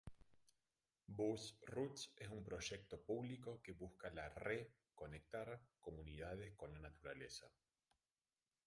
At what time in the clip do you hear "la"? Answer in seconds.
4.09-4.29, 6.73-6.79